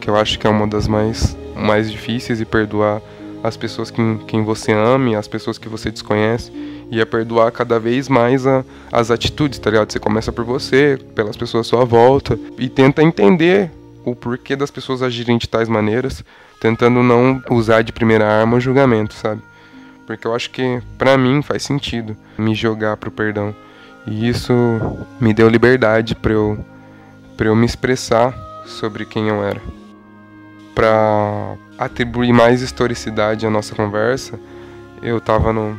Que 0.00 0.08
eu 0.08 0.16
acho 0.16 0.38
que 0.38 0.46
é 0.46 0.50
uma 0.50 0.68
das 0.68 0.86
mais 0.86 1.36
mais 1.54 1.90
difíceis 1.90 2.40
e 2.40 2.44
perdoar 2.44 3.02
as 3.42 3.56
pessoas 3.56 3.90
que 3.90 4.02
quem 4.26 4.44
você 4.44 4.72
ame, 4.72 5.14
as 5.14 5.28
pessoas 5.28 5.58
que 5.58 5.68
você 5.68 5.90
desconhece 5.90 6.52
e 6.90 7.00
a 7.00 7.06
perdoar 7.06 7.52
cada 7.52 7.78
vez 7.78 8.08
mais 8.08 8.46
a, 8.46 8.64
as 8.90 9.10
atitudes, 9.10 9.58
tá 9.58 9.70
ligado? 9.70 9.92
Você 9.92 10.00
começa 10.00 10.32
por 10.32 10.44
você, 10.44 10.98
pelas 11.14 11.36
pessoas 11.36 11.66
à 11.66 11.70
sua 11.70 11.84
volta 11.84 12.38
e 12.58 12.68
tenta 12.68 13.02
entender 13.02 13.70
o 14.04 14.14
porquê 14.14 14.56
das 14.56 14.70
pessoas 14.70 15.02
agirem 15.02 15.38
de 15.38 15.48
tais 15.48 15.68
maneiras, 15.68 16.24
tentando 16.60 17.02
não 17.02 17.42
usar 17.50 17.82
de 17.82 17.92
primeira 17.92 18.26
arma 18.26 18.56
o 18.56 18.60
julgamento, 18.60 19.14
sabe? 19.14 19.40
Porque 20.06 20.26
eu 20.26 20.34
acho 20.34 20.50
que 20.50 20.82
para 20.98 21.16
mim 21.16 21.42
faz 21.42 21.62
sentido 21.62 22.16
me 22.36 22.54
jogar 22.54 22.96
pro 22.96 23.10
perdão. 23.10 23.54
E 24.06 24.28
isso 24.28 24.52
me 25.20 25.32
deu 25.32 25.48
liberdade 25.48 26.14
para 26.14 26.32
eu 26.32 26.58
para 27.36 27.48
eu 27.48 27.56
me 27.56 27.64
expressar 27.64 28.34
sobre 28.66 29.06
quem 29.06 29.28
eu 29.28 29.42
era. 29.42 29.62
Para 30.74 31.56
atribuir 31.80 32.32
mais 32.32 32.60
historicidade 32.60 33.46
à 33.46 33.50
nossa 33.50 33.74
conversa, 33.74 34.38
eu 35.02 35.20
tava 35.20 35.52
no 35.52 35.76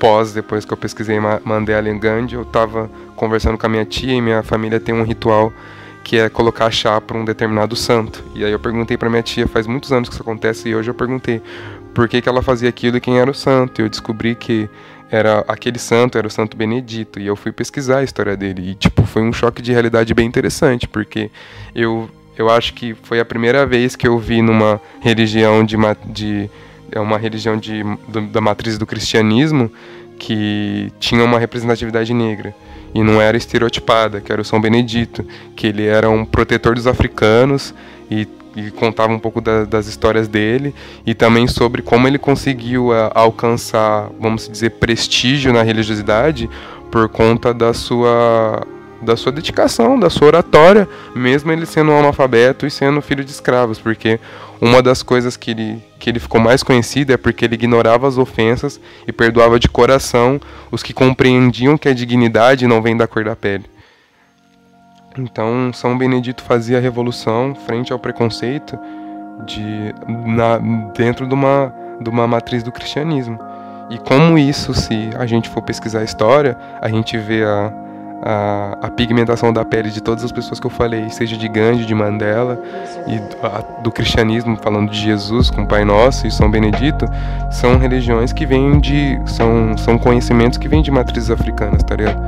pós, 0.00 0.32
depois 0.32 0.64
que 0.64 0.72
eu 0.72 0.76
pesquisei 0.76 1.18
Mandela 1.44 1.88
e 1.88 1.96
Gandhi, 1.96 2.34
eu 2.34 2.42
estava 2.42 2.90
conversando 3.14 3.56
com 3.56 3.64
a 3.64 3.68
minha 3.68 3.84
tia 3.84 4.12
e 4.12 4.20
minha 4.20 4.42
família 4.42 4.80
tem 4.80 4.92
um 4.92 5.04
ritual 5.04 5.52
que 6.02 6.16
é 6.16 6.28
colocar 6.28 6.68
chá 6.72 7.00
para 7.00 7.16
um 7.16 7.24
determinado 7.24 7.76
santo. 7.76 8.24
E 8.34 8.44
aí 8.44 8.50
eu 8.50 8.58
perguntei 8.58 8.96
para 8.96 9.08
minha 9.08 9.22
tia, 9.22 9.46
faz 9.46 9.68
muitos 9.68 9.92
anos 9.92 10.08
que 10.08 10.16
isso 10.16 10.22
acontece, 10.22 10.68
e 10.68 10.74
hoje 10.74 10.90
eu 10.90 10.94
perguntei 10.94 11.40
por 11.94 12.08
que, 12.08 12.20
que 12.20 12.28
ela 12.28 12.42
fazia 12.42 12.68
aquilo 12.68 12.96
e 12.96 13.00
quem 13.00 13.20
era 13.20 13.30
o 13.30 13.34
santo. 13.34 13.80
E 13.80 13.84
eu 13.84 13.88
descobri 13.88 14.34
que 14.34 14.68
era 15.12 15.44
aquele 15.46 15.78
santo 15.78 16.16
era 16.16 16.26
o 16.26 16.30
Santo 16.30 16.56
Benedito 16.56 17.20
e 17.20 17.26
eu 17.26 17.36
fui 17.36 17.52
pesquisar 17.52 17.98
a 17.98 18.02
história 18.02 18.34
dele 18.34 18.70
e 18.70 18.74
tipo 18.74 19.04
foi 19.04 19.20
um 19.20 19.30
choque 19.30 19.60
de 19.60 19.70
realidade 19.70 20.14
bem 20.14 20.26
interessante 20.26 20.88
porque 20.88 21.30
eu 21.74 22.08
eu 22.42 22.50
acho 22.50 22.74
que 22.74 22.94
foi 23.02 23.20
a 23.20 23.24
primeira 23.24 23.64
vez 23.64 23.94
que 23.94 24.06
eu 24.06 24.18
vi 24.18 24.42
numa 24.42 24.80
religião 25.00 25.64
de, 25.64 25.76
de 26.06 26.50
é 26.90 27.00
uma 27.00 27.16
religião 27.16 27.56
de, 27.56 27.82
do, 28.08 28.20
da 28.22 28.40
matriz 28.40 28.76
do 28.76 28.84
cristianismo 28.84 29.70
que 30.18 30.92
tinha 30.98 31.24
uma 31.24 31.38
representatividade 31.38 32.12
negra 32.12 32.54
e 32.94 33.02
não 33.02 33.22
era 33.22 33.36
estereotipada, 33.36 34.20
que 34.20 34.30
era 34.30 34.42
o 34.42 34.44
São 34.44 34.60
Benedito, 34.60 35.24
que 35.56 35.68
ele 35.68 35.86
era 35.86 36.10
um 36.10 36.24
protetor 36.24 36.74
dos 36.74 36.86
africanos 36.86 37.72
e, 38.10 38.28
e 38.56 38.70
contava 38.72 39.12
um 39.12 39.18
pouco 39.18 39.40
da, 39.40 39.64
das 39.64 39.86
histórias 39.86 40.26
dele 40.26 40.74
e 41.06 41.14
também 41.14 41.46
sobre 41.46 41.80
como 41.80 42.08
ele 42.08 42.18
conseguiu 42.18 42.92
a, 42.92 43.12
alcançar, 43.14 44.10
vamos 44.20 44.48
dizer, 44.48 44.70
prestígio 44.72 45.52
na 45.52 45.62
religiosidade 45.62 46.50
por 46.90 47.08
conta 47.08 47.54
da 47.54 47.72
sua 47.72 48.66
da 49.02 49.16
sua 49.16 49.32
dedicação, 49.32 49.98
da 49.98 50.08
sua 50.08 50.28
oratória, 50.28 50.88
mesmo 51.14 51.50
ele 51.50 51.66
sendo 51.66 51.90
um 51.90 51.98
analfabeto 51.98 52.66
e 52.66 52.70
sendo 52.70 53.02
filho 53.02 53.24
de 53.24 53.30
escravos, 53.30 53.78
porque 53.78 54.20
uma 54.60 54.80
das 54.80 55.02
coisas 55.02 55.36
que 55.36 55.50
ele, 55.50 55.82
que 55.98 56.08
ele 56.08 56.20
ficou 56.20 56.40
mais 56.40 56.62
conhecido 56.62 57.12
é 57.12 57.16
porque 57.16 57.44
ele 57.44 57.54
ignorava 57.54 58.06
as 58.06 58.16
ofensas 58.16 58.80
e 59.06 59.12
perdoava 59.12 59.58
de 59.58 59.68
coração 59.68 60.40
os 60.70 60.82
que 60.82 60.92
compreendiam 60.92 61.76
que 61.76 61.88
a 61.88 61.94
dignidade 61.94 62.66
não 62.66 62.80
vem 62.80 62.96
da 62.96 63.06
cor 63.08 63.24
da 63.24 63.34
pele. 63.34 63.64
Então, 65.18 65.72
São 65.74 65.98
Benedito 65.98 66.42
fazia 66.42 66.78
a 66.78 66.80
revolução 66.80 67.54
frente 67.54 67.92
ao 67.92 67.98
preconceito 67.98 68.78
de, 69.44 69.94
na, 70.26 70.58
dentro 70.94 71.26
de 71.26 71.34
uma, 71.34 71.74
de 72.00 72.08
uma 72.08 72.26
matriz 72.26 72.62
do 72.62 72.72
cristianismo. 72.72 73.38
E 73.90 73.98
como 73.98 74.38
isso, 74.38 74.72
se 74.72 75.10
a 75.18 75.26
gente 75.26 75.50
for 75.50 75.60
pesquisar 75.60 76.00
a 76.00 76.04
história, 76.04 76.56
a 76.80 76.88
gente 76.88 77.18
vê 77.18 77.44
a, 77.44 77.70
a, 78.22 78.78
a, 78.82 78.90
pigmentação 78.90 79.52
da 79.52 79.64
pele 79.64 79.90
de 79.90 80.00
todas 80.00 80.22
as 80.22 80.30
pessoas 80.30 80.60
que 80.60 80.66
eu 80.66 80.70
falei, 80.70 81.10
seja 81.10 81.36
de 81.36 81.48
Gandhi, 81.48 81.84
de 81.84 81.94
Mandela 81.94 82.58
e 83.06 83.18
do, 83.18 83.82
do 83.82 83.90
cristianismo, 83.90 84.56
falando 84.62 84.90
de 84.90 84.98
Jesus 84.98 85.50
com 85.50 85.62
o 85.62 85.66
Pai 85.66 85.84
Nosso 85.84 86.26
e 86.26 86.30
São 86.30 86.50
Benedito, 86.50 87.06
são 87.50 87.76
religiões 87.78 88.32
que 88.32 88.46
vêm 88.46 88.80
de. 88.80 89.20
são, 89.26 89.76
são 89.76 89.98
conhecimentos 89.98 90.56
que 90.56 90.68
vêm 90.68 90.82
de 90.82 90.90
matrizes 90.90 91.30
africanas, 91.30 91.82
tá 91.82 91.96
ligado? 91.96 92.22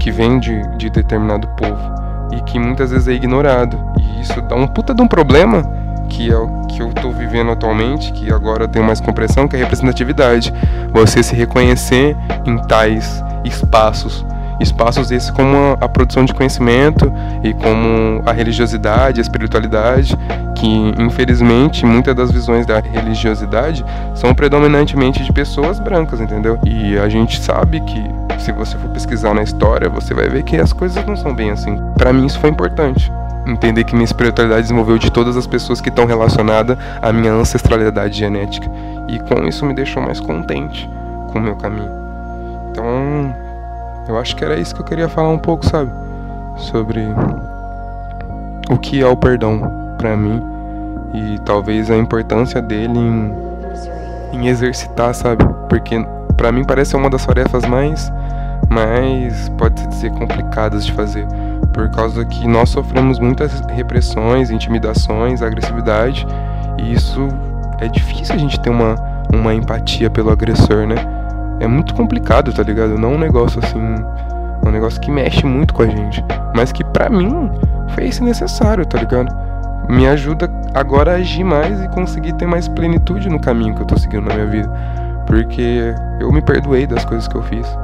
Que 0.00 0.10
vêm 0.10 0.38
de, 0.38 0.62
de 0.78 0.88
determinado 0.88 1.46
povo 1.48 2.02
e 2.32 2.40
que 2.42 2.58
muitas 2.58 2.90
vezes 2.90 3.08
é 3.08 3.12
ignorado. 3.12 3.78
E 3.98 4.22
isso 4.22 4.40
dá 4.42 4.56
um 4.56 4.66
puta 4.66 4.94
de 4.94 5.02
um 5.02 5.06
problema 5.06 5.62
que 6.08 6.30
é 6.30 6.36
o 6.36 6.62
que 6.66 6.82
eu 6.82 6.90
estou 6.90 7.10
vivendo 7.10 7.50
atualmente, 7.50 8.12
que 8.12 8.30
agora 8.32 8.64
eu 8.64 8.68
tenho 8.68 8.84
mais 8.84 9.00
compreensão, 9.00 9.48
que 9.48 9.56
é 9.56 9.58
a 9.58 9.62
representatividade. 9.62 10.52
Você 10.92 11.22
se 11.22 11.34
reconhecer 11.34 12.16
em 12.46 12.58
tais 12.66 13.22
espaços. 13.44 14.24
Espaços 14.62 15.10
esses 15.10 15.30
como 15.30 15.76
a 15.80 15.88
produção 15.88 16.24
de 16.24 16.32
conhecimento 16.32 17.12
e 17.42 17.52
como 17.52 18.22
a 18.24 18.32
religiosidade, 18.32 19.20
a 19.20 19.22
espiritualidade, 19.22 20.16
que 20.56 20.94
infelizmente 20.98 21.84
muitas 21.84 22.14
das 22.14 22.30
visões 22.30 22.64
da 22.64 22.80
religiosidade 22.80 23.84
são 24.14 24.34
predominantemente 24.34 25.22
de 25.24 25.32
pessoas 25.32 25.80
brancas, 25.80 26.20
entendeu? 26.20 26.58
E 26.64 26.96
a 26.98 27.08
gente 27.08 27.40
sabe 27.40 27.80
que 27.80 28.02
se 28.38 28.52
você 28.52 28.76
for 28.78 28.88
pesquisar 28.90 29.34
na 29.34 29.42
história, 29.42 29.88
você 29.88 30.14
vai 30.14 30.28
ver 30.28 30.42
que 30.42 30.56
as 30.56 30.72
coisas 30.72 31.04
não 31.04 31.16
são 31.16 31.34
bem 31.34 31.50
assim. 31.50 31.80
Para 31.96 32.12
mim 32.12 32.26
isso 32.26 32.38
foi 32.38 32.50
importante 32.50 33.10
entender 33.46 33.84
que 33.84 33.94
minha 33.94 34.04
espiritualidade 34.04 34.62
desenvolveu 34.62 34.98
de 34.98 35.10
todas 35.10 35.36
as 35.36 35.46
pessoas 35.46 35.80
que 35.80 35.88
estão 35.88 36.06
relacionadas 36.06 36.78
à 37.00 37.12
minha 37.12 37.32
ancestralidade 37.32 38.16
genética. 38.16 38.70
E 39.08 39.18
com 39.18 39.46
isso 39.46 39.66
me 39.66 39.74
deixou 39.74 40.02
mais 40.02 40.20
contente 40.20 40.88
com 41.32 41.38
o 41.38 41.42
meu 41.42 41.56
caminho. 41.56 41.90
Então, 42.70 43.34
eu 44.08 44.18
acho 44.18 44.36
que 44.36 44.44
era 44.44 44.58
isso 44.58 44.74
que 44.74 44.80
eu 44.80 44.84
queria 44.84 45.08
falar 45.08 45.30
um 45.30 45.38
pouco, 45.38 45.64
sabe? 45.66 45.90
Sobre 46.56 47.06
o 48.70 48.78
que 48.78 49.02
é 49.02 49.06
o 49.06 49.16
perdão 49.16 49.94
para 49.98 50.16
mim 50.16 50.42
e 51.14 51.38
talvez 51.40 51.90
a 51.90 51.96
importância 51.96 52.60
dele 52.60 52.98
em, 52.98 53.34
em 54.32 54.48
exercitar, 54.48 55.14
sabe? 55.14 55.44
Porque 55.68 55.96
para 56.36 56.50
mim 56.50 56.64
parece 56.64 56.96
uma 56.96 57.10
das 57.10 57.24
tarefas 57.24 57.64
mais 57.64 58.12
mais 58.68 59.48
pode-se 59.50 59.86
dizer 59.88 60.10
complicadas 60.12 60.86
de 60.86 60.92
fazer 60.92 61.26
por 61.72 61.90
causa 61.90 62.24
que 62.24 62.46
nós 62.46 62.70
sofremos 62.70 63.18
muitas 63.18 63.60
repressões, 63.70 64.50
intimidações, 64.50 65.42
agressividade, 65.42 66.26
e 66.78 66.92
isso 66.92 67.28
é 67.80 67.88
difícil 67.88 68.34
a 68.34 68.38
gente 68.38 68.60
ter 68.60 68.70
uma, 68.70 68.94
uma 69.32 69.54
empatia 69.54 70.10
pelo 70.10 70.30
agressor, 70.30 70.86
né? 70.86 70.96
É 71.62 71.66
muito 71.68 71.94
complicado, 71.94 72.52
tá 72.52 72.60
ligado? 72.60 72.98
Não 72.98 73.12
um 73.12 73.18
negócio 73.18 73.60
assim, 73.62 73.78
um 74.66 74.70
negócio 74.72 75.00
que 75.00 75.12
mexe 75.12 75.46
muito 75.46 75.72
com 75.72 75.84
a 75.84 75.86
gente, 75.86 76.22
mas 76.56 76.72
que 76.72 76.82
para 76.82 77.08
mim 77.08 77.48
fez 77.94 78.18
necessário, 78.18 78.84
tá 78.84 78.98
ligado? 78.98 79.32
Me 79.88 80.08
ajuda 80.08 80.50
agora 80.74 81.12
a 81.12 81.14
agir 81.14 81.44
mais 81.44 81.80
e 81.80 81.86
conseguir 81.90 82.32
ter 82.32 82.46
mais 82.46 82.66
plenitude 82.66 83.28
no 83.28 83.38
caminho 83.38 83.76
que 83.76 83.82
eu 83.82 83.86
tô 83.86 83.96
seguindo 83.96 84.26
na 84.26 84.34
minha 84.34 84.46
vida, 84.48 84.68
porque 85.24 85.94
eu 86.18 86.32
me 86.32 86.42
perdoei 86.42 86.84
das 86.84 87.04
coisas 87.04 87.28
que 87.28 87.36
eu 87.36 87.42
fiz. 87.44 87.78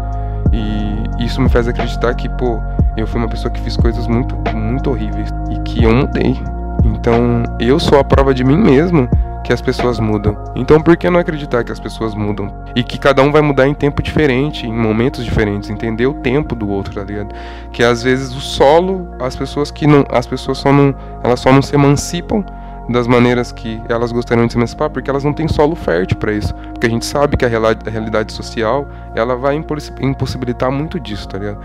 E 0.52 1.24
isso 1.24 1.40
me 1.40 1.48
faz 1.48 1.68
acreditar 1.68 2.12
que, 2.14 2.28
pô, 2.30 2.60
eu 2.96 3.06
fui 3.06 3.20
uma 3.20 3.28
pessoa 3.28 3.48
que 3.48 3.60
fiz 3.60 3.76
coisas 3.76 4.08
muito, 4.08 4.34
muito 4.56 4.90
horríveis 4.90 5.32
e 5.50 5.58
que 5.60 5.84
eu 5.84 5.94
mudei. 5.94 6.36
Então, 6.82 7.44
eu 7.60 7.78
sou 7.78 8.00
a 8.00 8.02
prova 8.02 8.34
de 8.34 8.42
mim 8.42 8.56
mesmo 8.56 9.08
que 9.48 9.52
as 9.54 9.62
pessoas 9.62 9.98
mudam. 9.98 10.36
Então, 10.54 10.78
por 10.78 10.94
que 10.94 11.08
não 11.08 11.18
acreditar 11.18 11.64
que 11.64 11.72
as 11.72 11.80
pessoas 11.80 12.14
mudam? 12.14 12.54
E 12.76 12.82
que 12.82 12.98
cada 12.98 13.22
um 13.22 13.32
vai 13.32 13.40
mudar 13.40 13.66
em 13.66 13.72
tempo 13.72 14.02
diferente, 14.02 14.66
em 14.66 14.72
momentos 14.72 15.24
diferentes, 15.24 15.70
entender 15.70 16.06
o 16.06 16.12
tempo 16.12 16.54
do 16.54 16.68
outro, 16.68 16.92
tá 16.92 17.02
ligado? 17.02 17.34
Que 17.72 17.82
às 17.82 18.02
vezes 18.02 18.36
o 18.36 18.40
solo, 18.40 19.08
as 19.18 19.34
pessoas 19.34 19.70
que 19.70 19.86
não, 19.86 20.04
as 20.10 20.26
pessoas 20.26 20.58
só 20.58 20.70
não, 20.70 20.94
elas 21.24 21.40
só 21.40 21.50
não 21.50 21.62
se 21.62 21.74
emancipam 21.74 22.44
das 22.90 23.06
maneiras 23.06 23.50
que 23.50 23.80
elas 23.88 24.12
gostariam 24.12 24.46
de 24.46 24.52
se 24.52 24.58
emancipar, 24.58 24.90
porque 24.90 25.08
elas 25.08 25.24
não 25.24 25.32
têm 25.32 25.48
solo 25.48 25.74
fértil 25.74 26.18
para 26.18 26.34
isso. 26.34 26.54
Porque 26.54 26.86
a 26.86 26.90
gente 26.90 27.06
sabe 27.06 27.34
que 27.34 27.46
a 27.46 27.48
realidade 27.48 28.34
social, 28.34 28.86
ela 29.14 29.34
vai 29.34 29.54
impossibilitar 30.02 30.70
muito 30.70 31.00
disso, 31.00 31.26
tá 31.26 31.38
ligado? 31.38 31.60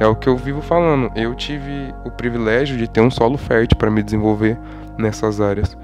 É 0.00 0.06
o 0.06 0.16
que 0.16 0.28
eu 0.28 0.36
vivo 0.36 0.60
falando. 0.60 1.12
Eu 1.14 1.32
tive 1.36 1.94
o 2.04 2.10
privilégio 2.10 2.76
de 2.76 2.88
ter 2.88 3.00
um 3.00 3.10
solo 3.10 3.38
fértil 3.38 3.78
para 3.78 3.88
me 3.88 4.02
desenvolver 4.02 4.58
nessas 4.98 5.40
áreas 5.40 5.78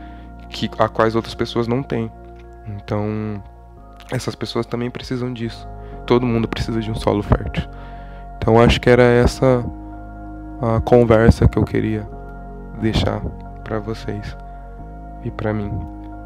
que 0.48 0.70
a 0.78 0.88
quais 0.88 1.14
outras 1.14 1.34
pessoas 1.34 1.66
não 1.66 1.82
têm. 1.82 2.10
Então, 2.66 3.42
essas 4.10 4.34
pessoas 4.34 4.66
também 4.66 4.90
precisam 4.90 5.32
disso. 5.32 5.68
Todo 6.06 6.26
mundo 6.26 6.48
precisa 6.48 6.80
de 6.80 6.90
um 6.90 6.94
solo 6.94 7.22
fértil. 7.22 7.68
Então, 8.36 8.60
acho 8.60 8.80
que 8.80 8.88
era 8.88 9.02
essa 9.02 9.64
a 10.60 10.80
conversa 10.80 11.48
que 11.48 11.58
eu 11.58 11.64
queria 11.64 12.08
deixar 12.80 13.20
para 13.62 13.78
vocês 13.78 14.36
e 15.24 15.30
para 15.30 15.52
mim. 15.52 15.70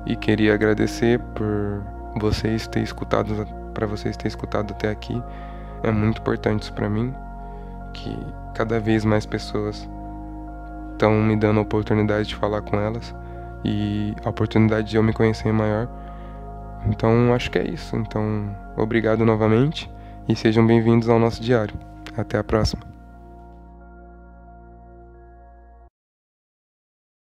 E 0.07 0.17
queria 0.17 0.55
agradecer 0.55 1.19
por 1.35 1.83
vocês 2.17 2.67
terem 2.67 2.85
escutado, 2.85 3.47
para 3.75 3.87
vocês 3.87 4.17
terem 4.17 4.29
escutado 4.29 4.73
até 4.73 4.91
aqui. 4.91 5.23
É 5.83 5.91
muito 5.91 6.21
importante 6.21 6.63
isso 6.63 6.73
para 6.73 6.89
mim 6.89 7.15
que 7.93 8.17
cada 8.55 8.79
vez 8.79 9.05
mais 9.05 9.27
pessoas 9.27 9.89
estão 10.93 11.13
me 11.23 11.37
dando 11.37 11.59
a 11.59 11.63
oportunidade 11.63 12.29
de 12.29 12.37
falar 12.37 12.63
com 12.63 12.79
elas 12.79 13.15
e 13.65 14.15
a 14.25 14.29
oportunidade 14.29 14.89
de 14.91 14.97
eu 14.97 15.03
me 15.03 15.13
conhecer 15.13 15.49
é 15.49 15.53
maior. 15.53 15.89
Então 16.87 17.35
acho 17.35 17.51
que 17.51 17.59
é 17.59 17.69
isso. 17.69 17.97
Então, 17.97 18.55
obrigado 18.77 19.25
novamente 19.25 19.91
e 20.29 20.35
sejam 20.35 20.67
bem-vindos 20.67 21.09
ao 21.09 21.19
nosso 21.19 21.43
diário. 21.43 21.75
Até 22.17 22.39
a 22.39 22.45
próxima. 22.45 22.90